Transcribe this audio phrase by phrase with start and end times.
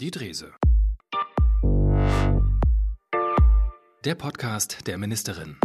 [0.00, 0.52] Die Drese.
[4.04, 5.58] Der Podcast der Ministerin.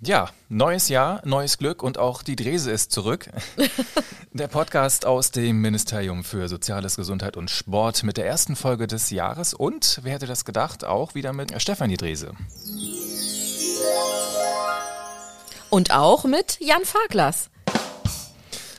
[0.00, 3.28] Ja, neues Jahr, neues Glück und auch die Drese ist zurück.
[4.32, 9.10] Der Podcast aus dem Ministerium für Soziales, Gesundheit und Sport mit der ersten Folge des
[9.10, 12.32] Jahres und, wer hätte das gedacht, auch wieder mit Stefanie Drese.
[15.70, 17.48] Und auch mit Jan Farklas.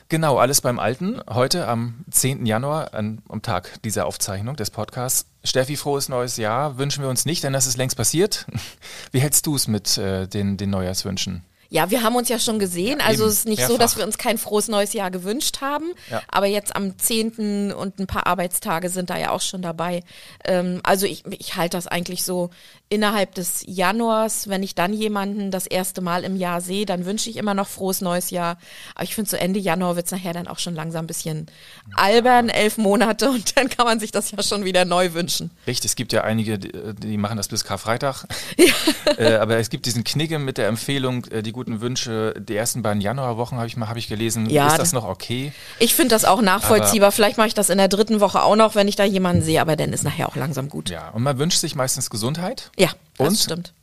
[0.08, 1.20] Genau, alles beim Alten.
[1.28, 2.46] Heute am 10.
[2.46, 5.26] Januar, an, am Tag dieser Aufzeichnung des Podcasts.
[5.42, 8.46] Steffi, frohes neues Jahr wünschen wir uns nicht, denn das ist längst passiert.
[9.10, 11.42] Wie hältst du es mit äh, den, den Neujahrswünschen?
[11.72, 12.98] Ja, wir haben uns ja schon gesehen.
[13.00, 13.72] Ja, also es ist nicht mehrfach.
[13.72, 15.94] so, dass wir uns kein frohes neues Jahr gewünscht haben.
[16.10, 16.20] Ja.
[16.28, 17.72] Aber jetzt am 10.
[17.72, 20.02] und ein paar Arbeitstage sind da ja auch schon dabei.
[20.44, 22.50] Ähm, also ich, ich halte das eigentlich so
[22.90, 27.30] innerhalb des Januars, wenn ich dann jemanden das erste Mal im Jahr sehe, dann wünsche
[27.30, 28.58] ich immer noch frohes neues Jahr.
[28.94, 31.46] Aber ich finde, so Ende Januar wird es nachher dann auch schon langsam ein bisschen
[31.94, 35.50] albern, elf Monate und dann kann man sich das ja schon wieder neu wünschen.
[35.66, 38.26] Richtig, es gibt ja einige, die machen das bis Karfreitag.
[38.58, 38.74] Ja.
[39.16, 42.82] Äh, aber es gibt diesen Knigge mit der Empfehlung, äh, die guten Wünsche, die ersten
[42.82, 44.50] beiden Januarwochen habe ich mal, habe ich gelesen.
[44.50, 45.52] Ja, ist das noch okay?
[45.78, 47.08] Ich finde das auch nachvollziehbar.
[47.08, 49.42] Aber Vielleicht mache ich das in der dritten Woche auch noch, wenn ich da jemanden
[49.42, 50.90] sehe, aber dann ist nachher auch langsam gut.
[50.90, 52.70] Ja, und man wünscht sich meistens Gesundheit.
[52.76, 53.74] Ja, das und stimmt.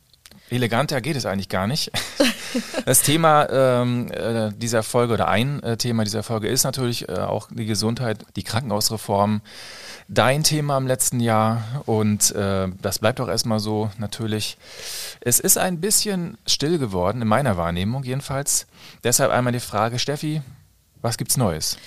[0.50, 1.90] Eleganter geht es eigentlich gar nicht.
[2.84, 7.12] Das Thema ähm, äh, dieser Folge oder ein äh, Thema dieser Folge ist natürlich äh,
[7.12, 9.40] auch die Gesundheit, die Krankenhausreform.
[10.08, 14.58] Dein Thema im letzten Jahr und äh, das bleibt auch erstmal so natürlich.
[15.20, 18.66] Es ist ein bisschen still geworden, in meiner Wahrnehmung jedenfalls.
[19.04, 20.42] Deshalb einmal die Frage, Steffi,
[21.02, 21.78] was gibt's Neues?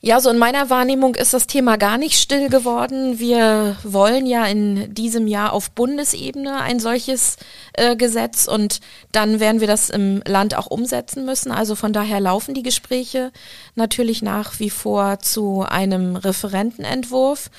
[0.00, 3.20] Ja, so in meiner Wahrnehmung ist das Thema gar nicht still geworden.
[3.20, 7.36] Wir wollen ja in diesem Jahr auf Bundesebene ein solches
[7.74, 8.80] äh, Gesetz und
[9.12, 11.52] dann werden wir das im Land auch umsetzen müssen.
[11.52, 13.30] Also von daher laufen die Gespräche
[13.76, 17.50] natürlich nach wie vor zu einem Referentenentwurf.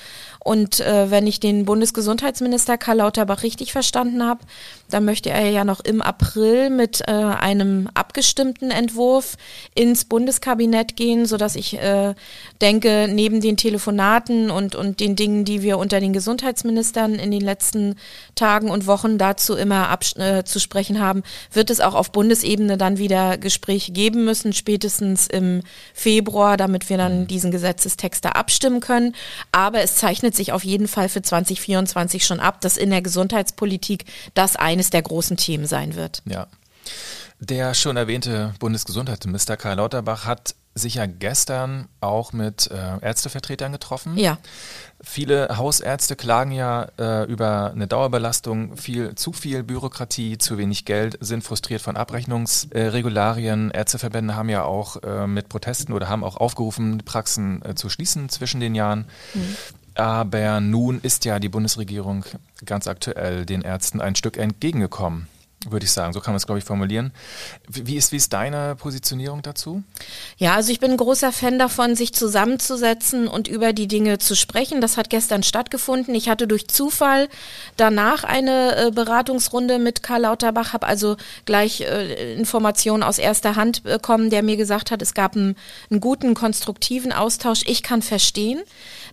[0.44, 4.44] Und äh, wenn ich den Bundesgesundheitsminister Karl Lauterbach richtig verstanden habe,
[4.90, 9.36] dann möchte er ja noch im April mit äh, einem abgestimmten Entwurf
[9.74, 12.14] ins Bundeskabinett gehen, sodass ich äh,
[12.60, 17.42] denke, neben den Telefonaten und, und den Dingen, die wir unter den Gesundheitsministern in den
[17.42, 17.96] letzten
[18.34, 21.22] Tagen und Wochen dazu immer äh, zu sprechen haben,
[21.52, 25.62] wird es auch auf Bundesebene dann wieder Gespräche geben müssen, spätestens im
[25.92, 29.14] Februar, damit wir dann diesen Gesetzestext da abstimmen können.
[29.52, 33.02] Aber es zeichnet zeichnet sich auf jeden Fall für 2024 schon ab, dass in der
[33.02, 36.22] Gesundheitspolitik das eines der großen Themen sein wird.
[36.24, 36.46] Ja.
[37.40, 44.18] Der schon erwähnte Bundesgesundheitsminister Karl Lauterbach hat sich ja gestern auch mit äh, Ärztevertretern getroffen.
[44.18, 44.38] Ja.
[45.00, 51.18] Viele Hausärzte klagen ja äh, über eine Dauerbelastung, viel zu viel Bürokratie, zu wenig Geld,
[51.20, 53.70] sind frustriert von Abrechnungsregularien.
[53.70, 57.88] Äh, Ärzteverbände haben ja auch äh, mit Protesten oder haben auch aufgerufen, Praxen äh, zu
[57.88, 59.06] schließen zwischen den Jahren.
[59.34, 59.56] Mhm.
[59.94, 62.24] Aber nun ist ja die Bundesregierung
[62.64, 65.28] ganz aktuell den Ärzten ein Stück entgegengekommen
[65.70, 66.12] würde ich sagen.
[66.12, 67.12] So kann man es, glaube ich, formulieren.
[67.68, 69.82] Wie ist, wie ist deine Positionierung dazu?
[70.36, 74.36] Ja, also ich bin ein großer Fan davon, sich zusammenzusetzen und über die Dinge zu
[74.36, 74.80] sprechen.
[74.80, 76.14] Das hat gestern stattgefunden.
[76.14, 77.28] Ich hatte durch Zufall
[77.76, 83.84] danach eine äh, Beratungsrunde mit Karl Lauterbach, habe also gleich äh, Informationen aus erster Hand
[83.84, 85.56] bekommen, der mir gesagt hat, es gab einen,
[85.90, 87.62] einen guten, konstruktiven Austausch.
[87.66, 88.62] Ich kann verstehen,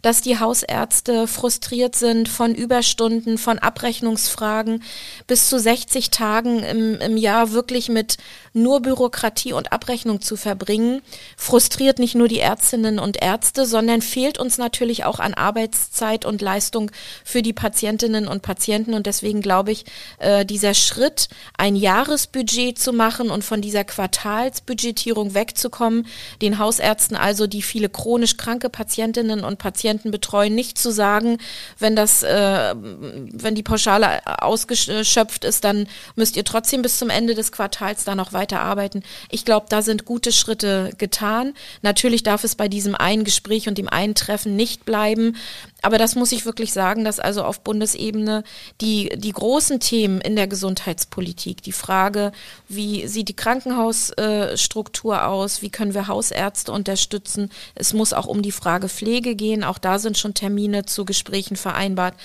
[0.02, 4.84] dass die Hausärzte frustriert sind von Überstunden, von Abrechnungsfragen
[5.28, 8.18] bis zu 60 Tagen im, im Jahr wirklich mit
[8.54, 11.02] nur Bürokratie und Abrechnung zu verbringen,
[11.38, 16.42] frustriert nicht nur die Ärztinnen und Ärzte, sondern fehlt uns natürlich auch an Arbeitszeit und
[16.42, 16.92] Leistung
[17.24, 18.94] für die Patientinnen und Patienten.
[18.94, 19.86] Und deswegen glaube ich,
[20.20, 26.08] äh, dieser Schritt, ein Jahresbudget zu machen und von dieser Quartalsbudgetierung wegzukommen,
[26.42, 31.38] den Hausärzten also, die viele chronisch kranke Patientinnen und Patienten betreuen, nicht zu sagen,
[31.80, 35.88] wenn das, äh, wenn die Pauschale ausgeschöpft ist, dann
[36.32, 39.04] müsst ihr trotzdem bis zum Ende des Quartals da noch weiter weiterarbeiten.
[39.30, 41.54] Ich glaube, da sind gute Schritte getan.
[41.82, 45.36] Natürlich darf es bei diesem einen Gespräch und dem einen Treffen nicht bleiben.
[45.82, 48.44] Aber das muss ich wirklich sagen, dass also auf Bundesebene
[48.82, 52.32] die, die großen Themen in der Gesundheitspolitik, die Frage,
[52.68, 58.52] wie sieht die Krankenhausstruktur aus, wie können wir Hausärzte unterstützen, es muss auch um die
[58.52, 62.16] Frage Pflege gehen, auch da sind schon Termine zu Gesprächen vereinbart.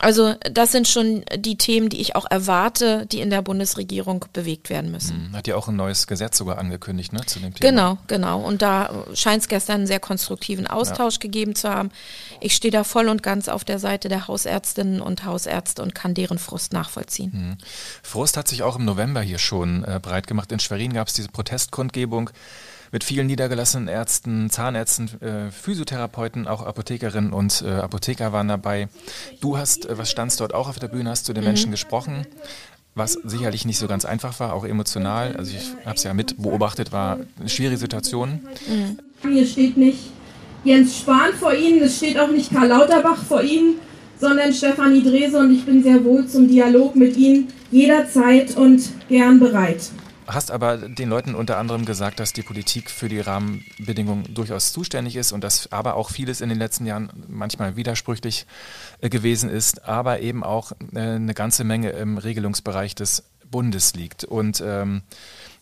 [0.00, 4.68] Also das sind schon die Themen, die ich auch erwarte, die in der Bundesregierung bewegt
[4.68, 5.28] werden müssen.
[5.28, 7.70] Hm, hat ja auch ein neues Gesetz sogar angekündigt, ne, zu dem Thema.
[7.70, 8.40] Genau, genau.
[8.40, 11.20] Und da scheint es gestern einen sehr konstruktiven Austausch ja.
[11.20, 11.90] gegeben zu haben.
[12.40, 16.14] Ich stehe da voll und ganz auf der Seite der Hausärztinnen und Hausärzte und kann
[16.14, 17.30] deren Frust nachvollziehen.
[17.32, 17.58] Mhm.
[18.02, 20.50] Frust hat sich auch im November hier schon äh, breit gemacht.
[20.50, 22.30] In Schwerin gab es diese Protestkundgebung
[22.94, 28.86] mit vielen niedergelassenen Ärzten, Zahnärzten, äh, Physiotherapeuten, auch Apothekerinnen und äh, Apotheker waren dabei.
[29.40, 31.48] Du hast, äh, was standst dort auch auf der Bühne, hast zu den mhm.
[31.48, 32.24] Menschen gesprochen
[32.96, 35.36] was sicherlich nicht so ganz einfach war, auch emotional.
[35.36, 38.38] Also ich habe es ja mit beobachtet, war eine schwierige Situation.
[38.68, 39.32] Mhm.
[39.32, 39.98] Hier steht nicht
[40.62, 43.78] Jens Spahn vor Ihnen, es steht auch nicht Karl Lauterbach vor Ihnen,
[44.20, 49.40] sondern Stefanie Drese und ich bin sehr wohl zum Dialog mit Ihnen jederzeit und gern
[49.40, 49.90] bereit
[50.26, 55.16] hast aber den Leuten unter anderem gesagt, dass die Politik für die Rahmenbedingungen durchaus zuständig
[55.16, 58.46] ist und dass aber auch vieles in den letzten Jahren manchmal widersprüchlich
[59.00, 64.24] äh, gewesen ist, aber eben auch äh, eine ganze Menge im Regelungsbereich des Bundes liegt.
[64.24, 65.02] Und ähm,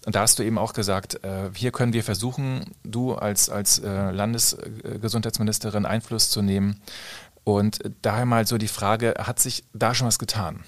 [0.04, 4.10] da hast du eben auch gesagt, äh, hier können wir versuchen, du als, als äh,
[4.10, 6.80] Landesgesundheitsministerin Einfluss zu nehmen.
[7.44, 10.60] Und daher mal so die Frage, hat sich da schon was getan?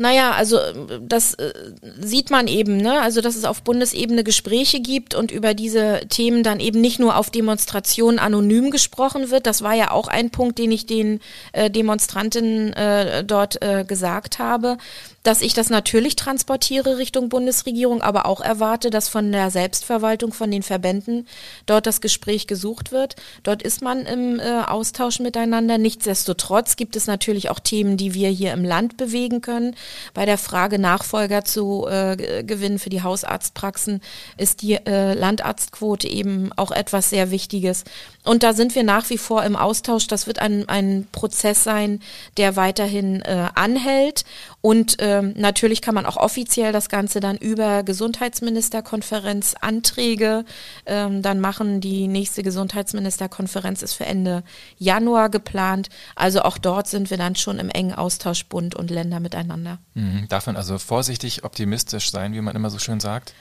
[0.00, 0.58] Naja, also
[1.02, 1.52] das äh,
[2.00, 3.02] sieht man eben, ne?
[3.02, 7.18] Also dass es auf Bundesebene Gespräche gibt und über diese Themen dann eben nicht nur
[7.18, 9.46] auf Demonstrationen anonym gesprochen wird.
[9.46, 11.20] Das war ja auch ein Punkt, den ich den
[11.52, 14.78] äh, Demonstranten äh, dort äh, gesagt habe,
[15.22, 20.50] dass ich das natürlich transportiere Richtung Bundesregierung, aber auch erwarte, dass von der Selbstverwaltung, von
[20.50, 21.26] den Verbänden
[21.66, 23.16] dort das Gespräch gesucht wird.
[23.42, 25.76] Dort ist man im äh, Austausch miteinander.
[25.76, 29.76] Nichtsdestotrotz gibt es natürlich auch Themen, die wir hier im Land bewegen können.
[30.14, 34.00] Bei der Frage Nachfolger zu äh, gewinnen für die Hausarztpraxen
[34.38, 37.84] ist die äh, Landarztquote eben auch etwas sehr Wichtiges.
[38.24, 40.06] Und da sind wir nach wie vor im Austausch.
[40.06, 42.00] Das wird ein, ein Prozess sein,
[42.36, 44.24] der weiterhin äh, anhält
[44.62, 50.44] und ähm, natürlich kann man auch offiziell das Ganze dann über Gesundheitsministerkonferenz Anträge
[50.84, 51.80] ähm, dann machen.
[51.80, 54.42] Die nächste Gesundheitsministerkonferenz ist für Ende
[54.76, 55.88] Januar geplant.
[56.14, 59.78] Also auch dort sind wir dann schon im engen Austausch Bund und Länder miteinander.
[59.94, 63.32] Mhm, darf man also vorsichtig optimistisch sein, wie man immer so schön sagt?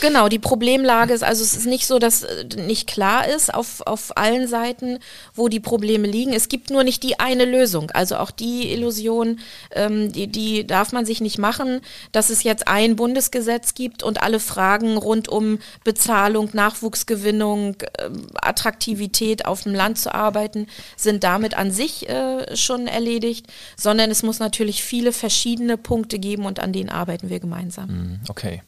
[0.00, 3.80] Genau, die Problemlage ist, also es ist nicht so, dass äh, nicht klar ist auf,
[3.84, 5.00] auf allen Seiten,
[5.34, 6.32] wo die Probleme liegen.
[6.32, 7.90] Es gibt nur nicht die eine Lösung.
[7.90, 9.40] Also auch die Illusion,
[9.72, 11.80] ähm, die, die darf man sich nicht machen,
[12.12, 19.46] dass es jetzt ein Bundesgesetz gibt und alle Fragen rund um Bezahlung, Nachwuchsgewinnung, äh, Attraktivität
[19.46, 24.38] auf dem Land zu arbeiten, sind damit an sich äh, schon erledigt, sondern es muss
[24.38, 27.88] natürlich viele verschiedene Punkte geben und an denen arbeiten wir gemeinsam.
[27.88, 28.62] Hm, okay.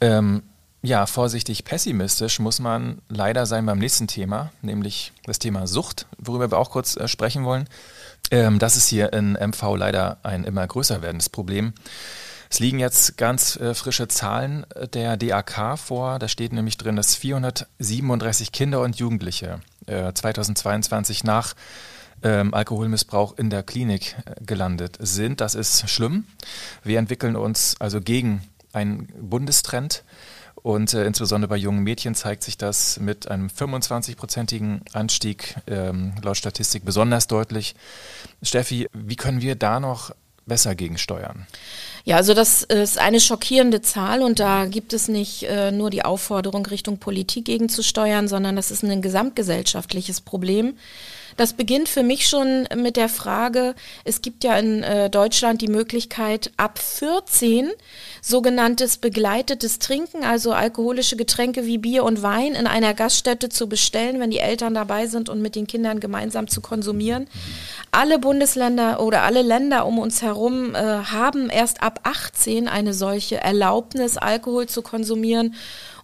[0.00, 0.42] Ähm,
[0.82, 6.50] ja, vorsichtig pessimistisch muss man leider sein beim nächsten Thema, nämlich das Thema Sucht, worüber
[6.50, 7.68] wir auch kurz äh, sprechen wollen.
[8.30, 11.72] Ähm, das ist hier in MV leider ein immer größer werdendes Problem.
[12.50, 16.18] Es liegen jetzt ganz äh, frische Zahlen äh, der DAK vor.
[16.18, 21.54] Da steht nämlich drin, dass 437 Kinder und Jugendliche äh, 2022 nach
[22.22, 25.40] ähm, Alkoholmissbrauch in der Klinik äh, gelandet sind.
[25.40, 26.26] Das ist schlimm.
[26.82, 28.42] Wir entwickeln uns also gegen
[28.72, 30.04] einen Bundestrend.
[30.62, 36.36] Und äh, insbesondere bei jungen Mädchen zeigt sich das mit einem 25-prozentigen Anstieg ähm, laut
[36.36, 37.74] Statistik besonders deutlich.
[38.42, 40.12] Steffi, wie können wir da noch
[40.46, 41.46] besser gegensteuern?
[42.04, 46.04] Ja, also das ist eine schockierende Zahl und da gibt es nicht äh, nur die
[46.04, 50.76] Aufforderung, Richtung Politik gegenzusteuern, sondern das ist ein gesamtgesellschaftliches Problem.
[51.36, 55.68] Das beginnt für mich schon mit der Frage, es gibt ja in äh, Deutschland die
[55.68, 57.70] Möglichkeit, ab 14
[58.22, 64.20] sogenanntes begleitetes Trinken, also alkoholische Getränke wie Bier und Wein in einer Gaststätte zu bestellen,
[64.20, 67.26] wenn die Eltern dabei sind und mit den Kindern gemeinsam zu konsumieren.
[67.90, 73.36] Alle Bundesländer oder alle Länder um uns herum äh, haben erst ab 18 eine solche
[73.36, 75.54] Erlaubnis, Alkohol zu konsumieren.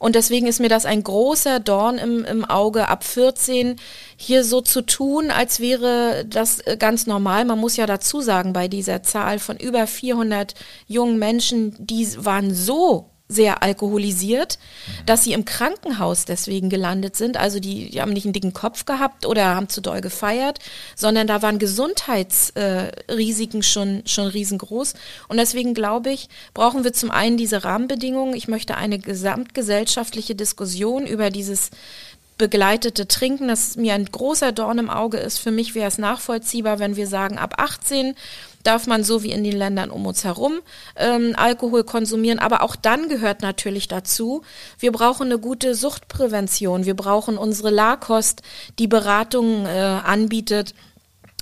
[0.01, 3.77] Und deswegen ist mir das ein großer Dorn im, im Auge, ab 14
[4.17, 7.45] hier so zu tun, als wäre das äh, ganz normal.
[7.45, 10.55] Man muss ja dazu sagen, bei dieser Zahl von über 400
[10.87, 14.59] jungen Menschen, die waren so sehr alkoholisiert,
[15.07, 17.37] dass sie im Krankenhaus deswegen gelandet sind.
[17.37, 20.59] Also die, die haben nicht einen dicken Kopf gehabt oder haben zu doll gefeiert,
[20.97, 24.95] sondern da waren Gesundheitsrisiken äh, schon, schon riesengroß.
[25.29, 28.35] Und deswegen glaube ich, brauchen wir zum einen diese Rahmenbedingungen.
[28.35, 31.71] Ich möchte eine gesamtgesellschaftliche Diskussion über dieses
[32.41, 35.39] begleitete Trinken, das mir ein großer Dorn im Auge ist.
[35.39, 38.15] Für mich wäre es nachvollziehbar, wenn wir sagen, ab 18
[38.63, 40.61] darf man so wie in den Ländern um uns herum
[40.97, 42.39] ähm, Alkohol konsumieren.
[42.39, 44.43] Aber auch dann gehört natürlich dazu,
[44.79, 46.87] wir brauchen eine gute Suchtprävention.
[46.87, 48.41] Wir brauchen unsere LAKOST,
[48.79, 50.75] die Beratungen äh, anbietet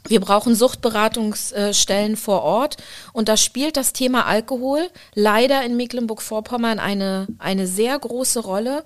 [0.09, 2.77] Wir brauchen Suchtberatungsstellen vor Ort
[3.13, 8.85] und da spielt das Thema Alkohol leider in Mecklenburg-Vorpommern eine, eine sehr große Rolle.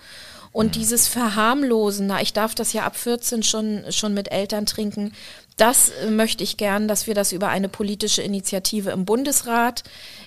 [0.52, 5.12] Und dieses Verharmlosen, na, ich darf das ja ab 14 schon, schon mit Eltern trinken,
[5.56, 9.82] das äh, möchte ich gern, dass wir das über eine politische Initiative im Bundesrat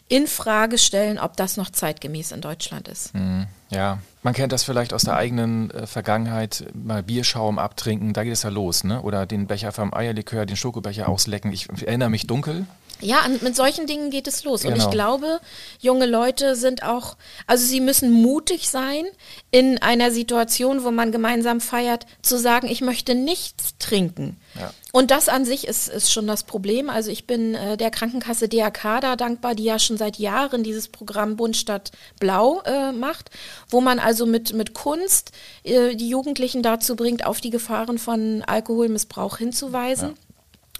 [0.08, 3.13] in Frage stellen, ob das noch zeitgemäß in Deutschland ist.
[3.13, 3.48] Mhm.
[3.70, 8.34] Ja, man kennt das vielleicht aus der eigenen äh, Vergangenheit, mal Bierschaum abtrinken, da geht
[8.34, 9.01] es ja los, ne?
[9.01, 11.51] Oder den Becher vom Eierlikör, den Schokobecher auslecken.
[11.51, 12.65] Ich erinnere mich dunkel.
[13.01, 14.61] Ja, an, mit solchen Dingen geht es los.
[14.61, 14.73] Genau.
[14.73, 15.39] Und ich glaube,
[15.79, 19.05] junge Leute sind auch, also sie müssen mutig sein,
[19.51, 24.37] in einer Situation, wo man gemeinsam feiert, zu sagen, ich möchte nichts trinken.
[24.59, 24.73] Ja.
[24.93, 26.89] Und das an sich ist, ist schon das Problem.
[26.89, 30.87] Also ich bin äh, der Krankenkasse DRK da dankbar, die ja schon seit Jahren dieses
[30.87, 33.29] Programm Bund statt Blau äh, macht,
[33.69, 35.33] wo man also mit, mit Kunst
[35.63, 40.11] äh, die Jugendlichen dazu bringt, auf die Gefahren von Alkoholmissbrauch hinzuweisen.
[40.11, 40.25] Ja.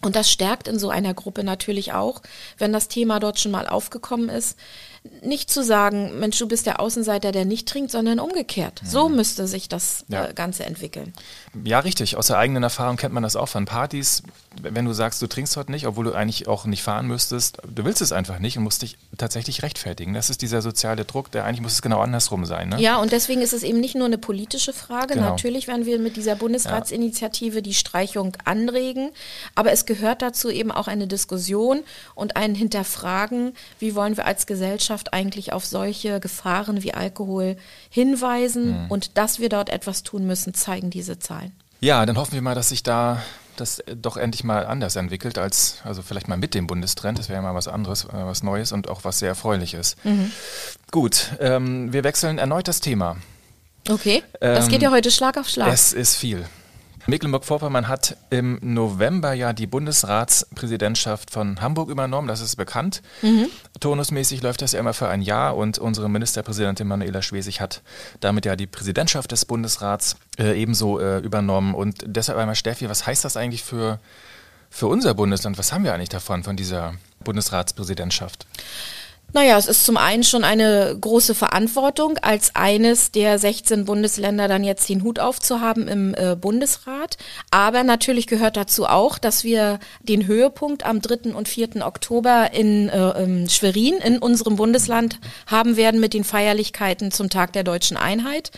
[0.06, 2.22] Und das stärkt in so einer Gruppe natürlich auch,
[2.60, 4.56] wenn das Thema dort schon mal aufgekommen ist,
[5.22, 8.82] nicht zu sagen, Mensch, du bist der Außenseiter, der nicht trinkt, sondern umgekehrt.
[8.84, 8.88] Mhm.
[8.88, 10.28] So müsste sich das ja.
[10.28, 11.14] Äh, Ganze entwickeln.
[11.64, 12.18] Ja, richtig.
[12.18, 14.24] Aus der eigenen Erfahrung kennt man das auch von Partys.
[14.62, 17.86] Wenn du sagst, du trinkst heute nicht, obwohl du eigentlich auch nicht fahren müsstest, du
[17.86, 20.14] willst es einfach nicht und musst dich tatsächlich rechtfertigen.
[20.14, 22.70] Das ist dieser soziale Druck, der eigentlich muss es genau andersrum sein.
[22.70, 22.82] Ne?
[22.82, 25.16] Ja, und deswegen ist es eben nicht nur eine politische Frage.
[25.16, 25.30] Genau.
[25.30, 27.62] Natürlich werden wir mit dieser Bundesratsinitiative ja.
[27.62, 29.12] die Streichung anregen,
[29.56, 31.84] aber es gehört dazu eben auch eine Diskussion
[32.16, 37.58] und ein Hinterfragen, wie wollen wir als Gesellschaft Gesellschaft eigentlich auf solche Gefahren wie Alkohol
[37.90, 38.92] hinweisen mhm.
[38.92, 41.54] und dass wir dort etwas tun müssen, zeigen diese Zahlen.
[41.82, 43.22] Ja, dann hoffen wir mal, dass sich da
[43.58, 47.38] das doch endlich mal anders entwickelt als, also vielleicht mal mit dem Bundestrend, das wäre
[47.38, 49.96] ja mal was anderes, äh, was Neues und auch was sehr Erfreuliches.
[50.04, 50.32] Mhm.
[50.92, 53.18] Gut, ähm, wir wechseln erneut das Thema.
[53.88, 55.72] Okay, das ähm, geht ja heute Schlag auf Schlag.
[55.72, 56.46] Es ist viel.
[57.08, 63.02] Mecklenburg-Vorpommern hat im November ja die Bundesratspräsidentschaft von Hamburg übernommen, das ist bekannt.
[63.22, 63.48] Mhm.
[63.80, 67.82] Turnusmäßig läuft das ja immer für ein Jahr und unsere Ministerpräsidentin Manuela Schwesig hat
[68.20, 71.76] damit ja die Präsidentschaft des Bundesrats äh, ebenso äh, übernommen.
[71.76, 74.00] Und deshalb einmal Steffi, was heißt das eigentlich für,
[74.70, 75.58] für unser Bundesland?
[75.58, 78.48] Was haben wir eigentlich davon, von dieser Bundesratspräsidentschaft?
[79.36, 84.64] Naja, es ist zum einen schon eine große Verantwortung, als eines der 16 Bundesländer dann
[84.64, 87.18] jetzt den Hut aufzuhaben im äh, Bundesrat.
[87.52, 91.36] Aber natürlich gehört dazu auch, dass wir den Höhepunkt am 3.
[91.36, 91.86] und 4.
[91.86, 97.66] Oktober in äh, Schwerin, in unserem Bundesland, haben werden mit den Feierlichkeiten zum Tag der
[97.66, 98.52] deutschen Einheit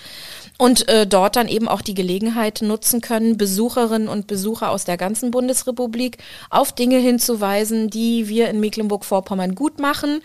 [0.60, 4.98] und äh, dort dann eben auch die Gelegenheit nutzen können, Besucherinnen und Besucher aus der
[4.98, 6.19] ganzen Bundesrepublik
[6.51, 10.22] auf Dinge hinzuweisen, die wir in Mecklenburg-Vorpommern gut machen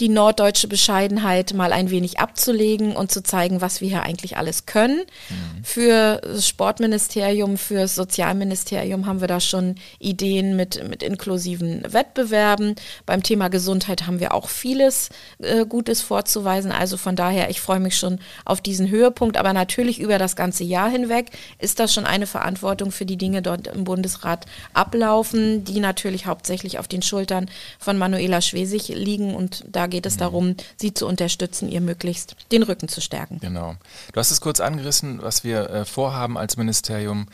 [0.00, 4.64] die norddeutsche Bescheidenheit mal ein wenig abzulegen und zu zeigen, was wir hier eigentlich alles
[4.66, 4.98] können.
[5.28, 5.64] Mhm.
[5.64, 12.76] Für das Sportministerium, für das Sozialministerium haben wir da schon Ideen mit, mit inklusiven Wettbewerben.
[13.06, 16.70] Beim Thema Gesundheit haben wir auch vieles äh, Gutes vorzuweisen.
[16.70, 19.36] Also von daher, ich freue mich schon auf diesen Höhepunkt.
[19.36, 23.42] Aber natürlich über das ganze Jahr hinweg ist das schon eine Verantwortung für die Dinge
[23.42, 27.50] dort im Bundesrat ablaufen, die natürlich hauptsächlich auf den Schultern
[27.80, 30.20] von Manuela Schwesig liegen und da geht es mhm.
[30.20, 33.38] darum, sie zu unterstützen, ihr möglichst den Rücken zu stärken.
[33.40, 33.74] Genau.
[34.12, 37.26] Du hast es kurz angerissen, was wir äh, vorhaben als Ministerium.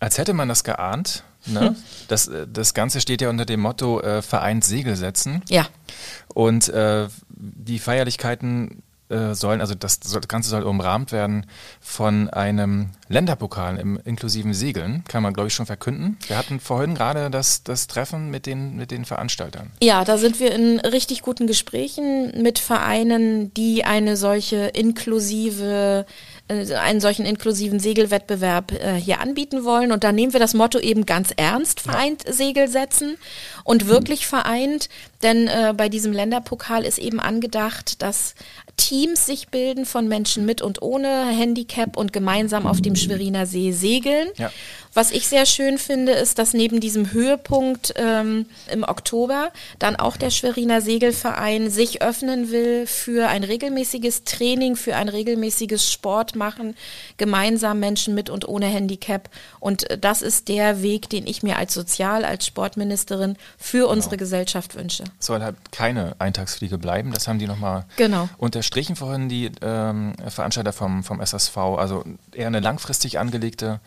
[0.00, 1.24] Als hätte man das geahnt.
[1.46, 1.60] Ne?
[1.60, 1.76] Hm.
[2.08, 5.42] Das, äh, das Ganze steht ja unter dem Motto äh, Vereint Segel setzen.
[5.48, 5.66] Ja.
[6.32, 8.82] Und äh, die Feierlichkeiten
[9.14, 11.46] äh, sollen, also das, das Ganze soll umrahmt werden
[11.80, 16.18] von einem Länderpokal im inklusiven Segeln, kann man glaube ich schon verkünden.
[16.26, 19.70] Wir hatten vorhin gerade das, das Treffen mit den, mit den Veranstaltern.
[19.82, 26.06] Ja, da sind wir in richtig guten Gesprächen mit Vereinen, die eine solche inklusive
[26.48, 29.92] äh, einen solchen inklusiven Segelwettbewerb äh, hier anbieten wollen.
[29.92, 33.16] Und da nehmen wir das Motto eben ganz ernst, vereint Segel setzen
[33.64, 34.90] und wirklich vereint,
[35.24, 38.34] denn äh, bei diesem Länderpokal ist eben angedacht, dass
[38.76, 43.72] Teams sich bilden von Menschen mit und ohne Handicap und gemeinsam auf dem Schweriner See
[43.72, 44.28] segeln.
[44.36, 44.50] Ja.
[44.92, 49.50] Was ich sehr schön finde, ist, dass neben diesem Höhepunkt ähm, im Oktober
[49.80, 55.90] dann auch der Schweriner Segelverein sich öffnen will für ein regelmäßiges Training, für ein regelmäßiges
[55.90, 56.76] Sport machen,
[57.16, 59.30] gemeinsam Menschen mit und ohne Handicap.
[59.58, 63.92] Und äh, das ist der Weg, den ich mir als Sozial-, als Sportministerin für genau.
[63.92, 65.04] unsere Gesellschaft wünsche.
[65.18, 67.12] Soll halt keine Eintagsfliege bleiben.
[67.12, 68.28] Das haben die nochmal genau.
[68.36, 71.56] unterstrichen vorhin, die ähm, Veranstalter vom, vom SSV.
[71.56, 73.80] Also eher eine langfristig angelegte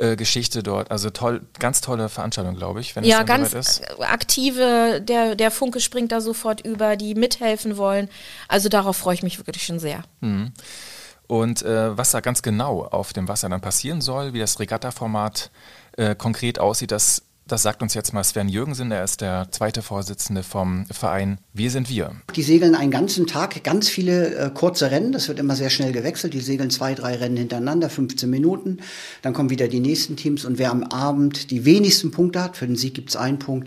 [0.00, 0.90] äh, Geschichte dort.
[0.90, 3.82] Also toll, ganz tolle Veranstaltung, glaube ich, wenn ja, es ganz ist.
[4.00, 8.08] aktive, der, der Funke springt da sofort über, die mithelfen wollen.
[8.48, 10.02] Also darauf freue ich mich wirklich schon sehr.
[10.20, 10.52] Mhm.
[11.26, 15.50] Und äh, was da ganz genau auf dem Wasser dann passieren soll, wie das Regatta-Format
[15.96, 19.82] äh, konkret aussieht, das Das sagt uns jetzt mal Sven Jürgensen, er ist der zweite
[19.82, 22.12] Vorsitzende vom Verein Wir sind wir.
[22.36, 25.90] Die segeln einen ganzen Tag, ganz viele äh, kurze Rennen, das wird immer sehr schnell
[25.90, 26.32] gewechselt.
[26.32, 28.78] Die segeln zwei, drei Rennen hintereinander, 15 Minuten.
[29.22, 32.68] Dann kommen wieder die nächsten Teams und wer am Abend die wenigsten Punkte hat, für
[32.68, 33.66] den Sieg gibt es einen Punkt,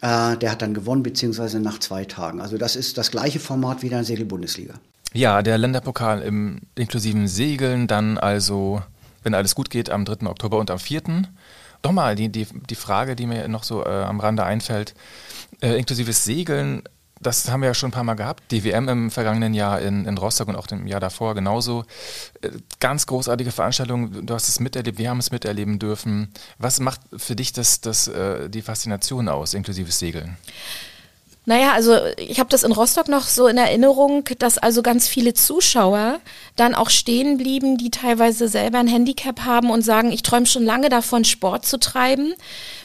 [0.00, 2.40] äh, der hat dann gewonnen, beziehungsweise nach zwei Tagen.
[2.40, 4.72] Also das ist das gleiche Format wie in der Segelbundesliga.
[5.12, 8.80] Ja, der Länderpokal im inklusiven Segeln, dann also,
[9.22, 10.26] wenn alles gut geht, am 3.
[10.28, 11.02] Oktober und am 4.
[11.82, 14.94] Doch mal, die, die, die Frage, die mir noch so äh, am Rande einfällt,
[15.60, 16.82] äh, inklusives Segeln,
[17.20, 18.50] das haben wir ja schon ein paar Mal gehabt.
[18.50, 21.84] Die WM im vergangenen Jahr in, in Rostock und auch im Jahr davor genauso.
[22.42, 24.26] Äh, ganz großartige Veranstaltung.
[24.26, 26.32] Du hast es miterlebt, wir haben es miterleben dürfen.
[26.58, 30.36] Was macht für dich das, das, äh, die Faszination aus, inklusives Segeln?
[31.48, 35.32] Naja, also ich habe das in Rostock noch so in Erinnerung, dass also ganz viele
[35.32, 36.20] Zuschauer
[36.56, 40.66] dann auch stehen blieben, die teilweise selber ein Handicap haben und sagen, ich träume schon
[40.66, 42.34] lange davon, Sport zu treiben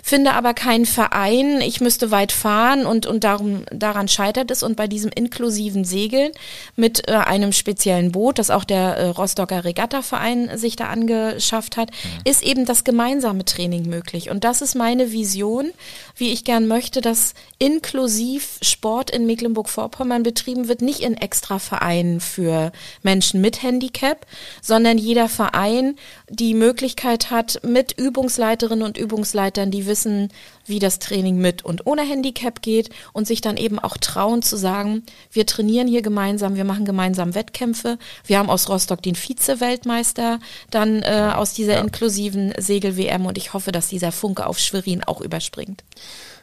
[0.05, 4.61] finde aber keinen Verein, ich müsste weit fahren und, und darum, daran scheitert es.
[4.61, 6.33] Und bei diesem inklusiven Segeln
[6.75, 11.91] mit äh, einem speziellen Boot, das auch der äh, Rostocker Regattaverein sich da angeschafft hat,
[11.91, 12.29] mhm.
[12.29, 14.29] ist eben das gemeinsame Training möglich.
[14.29, 15.71] Und das ist meine Vision,
[16.17, 22.19] wie ich gern möchte, dass inklusiv Sport in Mecklenburg-Vorpommern betrieben wird, nicht in extra Vereinen
[22.19, 24.25] für Menschen mit Handicap,
[24.61, 25.95] sondern jeder Verein
[26.27, 30.29] die Möglichkeit hat, mit Übungsleiterinnen und Übungsleitern, die wissen,
[30.65, 34.57] wie das Training mit und ohne Handicap geht und sich dann eben auch trauen zu
[34.57, 37.99] sagen, wir trainieren hier gemeinsam, wir machen gemeinsam Wettkämpfe.
[38.25, 40.39] Wir haben aus Rostock den Vize-Weltmeister
[40.71, 41.81] dann äh, aus dieser ja.
[41.81, 45.83] inklusiven Segel-WM und ich hoffe, dass dieser Funke auf Schwerin auch überspringt.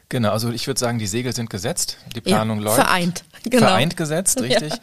[0.08, 2.76] Genau, also ich würde sagen, die Segel sind gesetzt, die Planung ja, läuft.
[2.76, 3.66] Vereint, genau.
[3.66, 4.70] Vereint gesetzt, richtig.
[4.74, 4.78] Ja.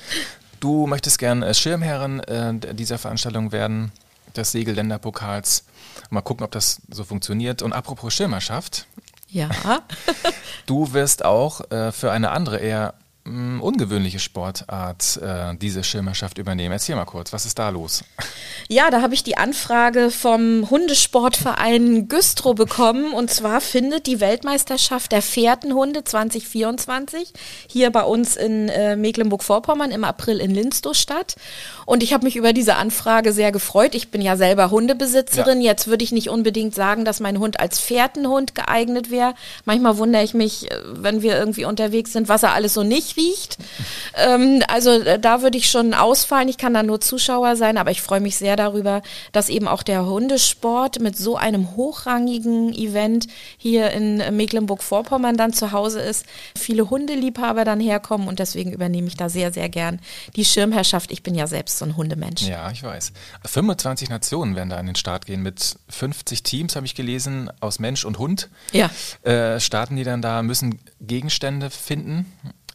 [0.60, 3.92] Du möchtest gern äh, Schirmherrin äh, dieser Veranstaltung werden
[4.38, 5.66] des Segelländerpokals.
[6.10, 7.62] Mal gucken, ob das so funktioniert.
[7.62, 8.88] Und apropos Schirmerschaft.
[9.30, 9.50] Ja.
[10.66, 12.94] du wirst auch äh, für eine andere eher
[13.62, 16.72] ungewöhnliche Sportart äh, diese Schirmerschaft übernehmen.
[16.72, 18.04] Erzähl mal kurz, was ist da los?
[18.70, 23.14] Ja, da habe ich die Anfrage vom Hundesportverein Güstrow bekommen.
[23.14, 27.34] Und zwar findet die Weltmeisterschaft der Fährtenhunde 2024
[27.68, 31.36] hier bei uns in äh, Mecklenburg-Vorpommern im April in Linstow statt.
[31.86, 33.96] Und ich habe mich über diese Anfrage sehr gefreut.
[33.96, 35.62] Ich bin ja selber Hundebesitzerin.
[35.62, 35.72] Ja.
[35.72, 39.34] Jetzt würde ich nicht unbedingt sagen, dass mein Hund als Fährtenhund geeignet wäre.
[39.66, 43.17] Manchmal wundere ich mich, äh, wenn wir irgendwie unterwegs sind, was er alles so nicht
[43.18, 43.58] riecht.
[44.16, 46.48] Ähm, also äh, da würde ich schon ausfallen.
[46.48, 49.02] Ich kann da nur Zuschauer sein, aber ich freue mich sehr darüber,
[49.32, 53.28] dass eben auch der Hundesport mit so einem hochrangigen Event
[53.58, 56.26] hier in Mecklenburg-Vorpommern dann zu Hause ist.
[56.58, 60.00] Viele Hundeliebhaber dann herkommen und deswegen übernehme ich da sehr, sehr gern
[60.36, 61.12] die Schirmherrschaft.
[61.12, 62.44] Ich bin ja selbst so ein Hundemensch.
[62.44, 63.12] Ja, ich weiß.
[63.46, 67.80] 25 Nationen werden da an den Start gehen mit 50 Teams, habe ich gelesen, aus
[67.80, 68.50] Mensch und Hund.
[68.72, 68.90] Ja.
[69.24, 72.26] Äh, starten die dann da, müssen Gegenstände finden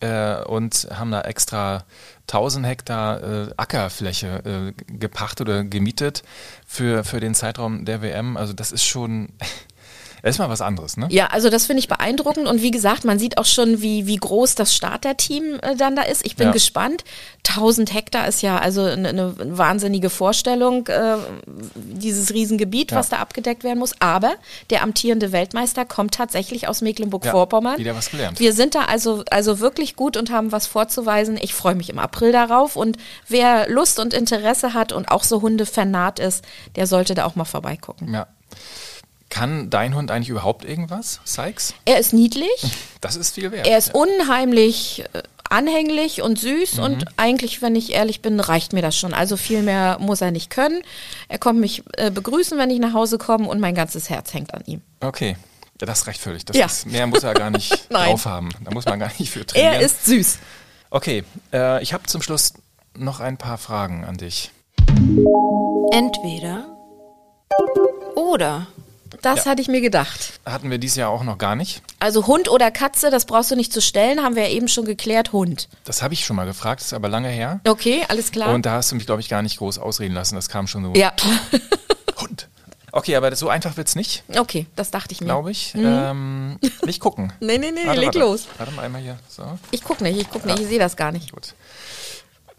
[0.02, 1.84] äh, und haben da extra
[2.22, 6.22] 1000 Hektar äh, Ackerfläche äh, gepachtet oder gemietet
[6.66, 8.36] für, für den Zeitraum der WM.
[8.36, 9.28] Also das ist schon
[10.22, 11.08] Das ist mal was anderes, ne?
[11.10, 14.16] Ja, also das finde ich beeindruckend und wie gesagt, man sieht auch schon, wie, wie
[14.16, 16.24] groß das Starterteam äh, dann da ist.
[16.24, 16.52] Ich bin ja.
[16.52, 17.02] gespannt.
[17.48, 21.16] 1000 Hektar ist ja also eine, eine wahnsinnige Vorstellung, äh,
[21.74, 22.98] dieses Riesengebiet, ja.
[22.98, 23.94] was da abgedeckt werden muss.
[23.98, 24.34] Aber
[24.70, 27.74] der amtierende Weltmeister kommt tatsächlich aus Mecklenburg-Vorpommern.
[27.74, 28.38] Ja, wieder was gelernt.
[28.38, 31.36] Wir sind da also, also wirklich gut und haben was vorzuweisen.
[31.40, 35.42] Ich freue mich im April darauf und wer Lust und Interesse hat und auch so
[35.42, 36.44] Hunde vernarrt ist,
[36.76, 38.14] der sollte da auch mal vorbeigucken.
[38.14, 38.28] Ja.
[39.32, 41.72] Kann dein Hund eigentlich überhaupt irgendwas, Sykes?
[41.86, 42.50] Er ist niedlich.
[43.00, 43.66] Das ist viel wert.
[43.66, 46.82] Er ist unheimlich äh, anhänglich und süß mhm.
[46.82, 49.14] und eigentlich, wenn ich ehrlich bin, reicht mir das schon.
[49.14, 50.82] Also viel mehr muss er nicht können.
[51.28, 54.52] Er kommt mich äh, begrüßen, wenn ich nach Hause komme und mein ganzes Herz hängt
[54.52, 54.82] an ihm.
[55.00, 55.38] Okay.
[55.80, 56.44] Ja, das reicht völlig.
[56.44, 56.66] Das ja.
[56.66, 58.50] ist, mehr muss er gar nicht drauf haben.
[58.62, 59.76] Da muss man gar nicht für trainieren.
[59.76, 60.40] Er ist süß.
[60.90, 62.52] Okay, äh, ich habe zum Schluss
[62.94, 64.50] noch ein paar Fragen an dich.
[65.90, 66.66] Entweder
[68.14, 68.66] oder.
[69.20, 69.50] Das ja.
[69.50, 70.40] hatte ich mir gedacht.
[70.44, 71.82] Hatten wir dieses Jahr auch noch gar nicht.
[71.98, 74.84] Also Hund oder Katze, das brauchst du nicht zu stellen, haben wir ja eben schon
[74.84, 75.68] geklärt, Hund.
[75.84, 77.60] Das habe ich schon mal gefragt, ist aber lange her.
[77.66, 78.54] Okay, alles klar.
[78.54, 80.84] Und da hast du mich, glaube ich, gar nicht groß ausreden lassen, das kam schon
[80.84, 80.92] so.
[80.94, 81.12] Ja.
[82.20, 82.48] Hund.
[82.92, 84.22] Okay, aber so einfach wird es nicht.
[84.36, 85.26] Okay, das dachte ich mir.
[85.26, 85.74] Glaube ich.
[85.74, 85.86] Mhm.
[85.86, 87.32] Ähm, nicht gucken.
[87.40, 88.18] nee, nee, nee, warte, leg warte.
[88.18, 88.46] los.
[88.58, 89.18] Warte mal einmal hier.
[89.28, 89.58] So.
[89.70, 91.32] Ich gucke nicht, ich gucke nicht, ich sehe das gar nicht.
[91.32, 91.54] Gut.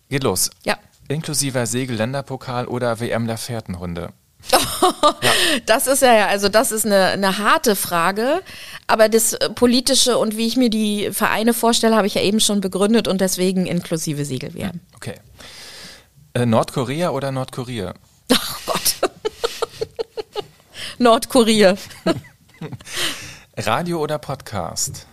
[0.09, 0.49] Geht los.
[0.63, 0.77] Ja.
[1.07, 4.11] Inklusive Segelländerpokal oder WM der Fährtenhunde.
[5.65, 8.41] Das ist ja, also das ist eine, eine harte Frage,
[8.87, 12.61] aber das politische und wie ich mir die Vereine vorstelle, habe ich ja eben schon
[12.61, 14.81] begründet und deswegen inklusive Segelwehren.
[14.95, 15.15] Okay.
[16.33, 17.93] Äh, Nordkorea oder Nordkorea?
[18.31, 18.95] Ach Gott.
[20.97, 21.75] Nordkorea.
[23.57, 25.05] Radio oder Podcast?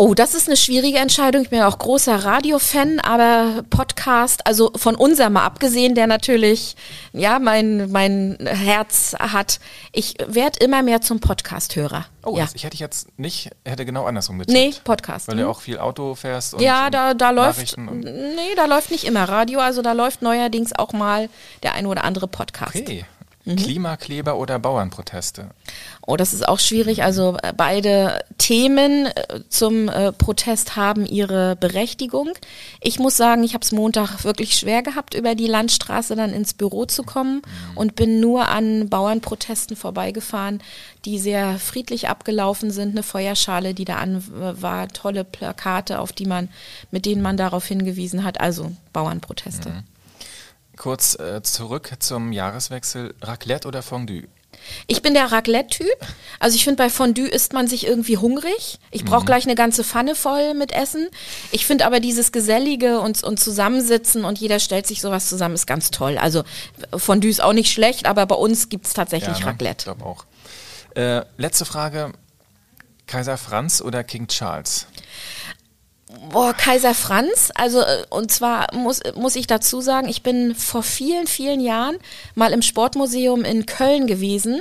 [0.00, 1.42] Oh, das ist eine schwierige Entscheidung.
[1.42, 6.74] Ich bin ja auch großer Radio-Fan, aber Podcast, also von unserem mal abgesehen, der natürlich,
[7.12, 9.60] ja, mein, mein Herz hat.
[9.92, 12.06] Ich werde immer mehr zum Podcast-Hörer.
[12.24, 12.48] Oh, ja.
[12.54, 14.58] ich hätte jetzt nicht, hätte genau andersrum getippt.
[14.58, 15.28] Nee, Podcast.
[15.28, 15.50] Weil du hm.
[15.50, 19.60] auch viel Auto fährst und Ja, da, da läuft, nee, da läuft nicht immer Radio,
[19.60, 21.28] also da läuft neuerdings auch mal
[21.62, 22.74] der ein oder andere Podcast.
[22.74, 23.04] Okay.
[23.52, 23.56] Mhm.
[23.56, 25.50] Klimakleber oder Bauernproteste?
[26.06, 27.02] Oh, das ist auch schwierig.
[27.02, 32.30] Also äh, beide Themen äh, zum äh, Protest haben ihre Berechtigung.
[32.80, 36.54] Ich muss sagen, ich habe es Montag wirklich schwer gehabt, über die Landstraße dann ins
[36.54, 37.42] Büro zu kommen
[37.74, 40.62] und bin nur an Bauernprotesten vorbeigefahren,
[41.04, 42.90] die sehr friedlich abgelaufen sind.
[42.90, 46.48] Eine Feuerschale, die da an war, tolle Plakate, auf die man,
[46.90, 48.40] mit denen man darauf hingewiesen hat.
[48.40, 49.84] Also Bauernproteste.
[50.80, 53.14] Kurz äh, zurück zum Jahreswechsel.
[53.20, 54.28] Raclette oder Fondue?
[54.86, 55.86] Ich bin der Raclette-Typ.
[56.38, 58.78] Also ich finde, bei Fondue isst man sich irgendwie hungrig.
[58.90, 61.08] Ich brauche gleich eine ganze Pfanne voll mit Essen.
[61.50, 65.66] Ich finde aber dieses Gesellige und, und Zusammensitzen und jeder stellt sich sowas zusammen, ist
[65.66, 66.16] ganz toll.
[66.16, 66.44] Also
[66.96, 69.38] Fondue ist auch nicht schlecht, aber bei uns gibt's tatsächlich ne?
[69.40, 69.84] Ich Raclette.
[69.84, 70.24] glaube auch.
[70.94, 72.14] Äh, letzte Frage.
[73.06, 74.86] Kaiser Franz oder King Charles?
[76.32, 80.82] Boah, Kaiser Franz, also äh, und zwar muss, muss ich dazu sagen, ich bin vor
[80.82, 81.98] vielen, vielen Jahren
[82.34, 84.60] mal im Sportmuseum in Köln gewesen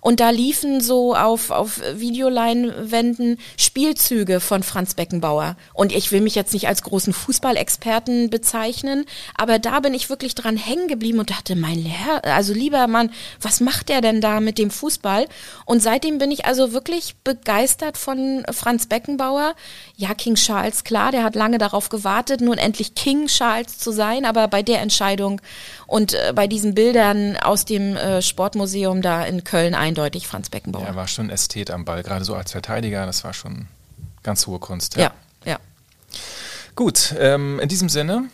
[0.00, 5.56] und da liefen so auf, auf Videoleinwänden Spielzüge von Franz Beckenbauer.
[5.72, 9.04] Und ich will mich jetzt nicht als großen Fußballexperten bezeichnen,
[9.36, 13.12] aber da bin ich wirklich dran hängen geblieben und dachte, mein Herr, also lieber Mann,
[13.40, 15.26] was macht der denn da mit dem Fußball?
[15.64, 19.54] Und seitdem bin ich also wirklich begeistert von Franz Beckenbauer.
[19.96, 24.24] Ja, King Charles, klar, der hat lange darauf gewartet, nun endlich King Charles zu sein,
[24.24, 25.40] aber bei der Entscheidung
[25.86, 30.86] und äh, bei diesen Bildern aus dem äh, Sportmuseum da in Köln eindeutig Franz Beckenbauer.
[30.86, 33.04] Er war schon Ästhet am Ball, gerade so als Verteidiger.
[33.04, 33.66] Das war schon
[34.22, 34.96] ganz hohe Kunst.
[34.96, 35.12] ja.
[35.44, 35.58] ja.
[36.74, 38.30] Gut, ähm, in diesem Sinne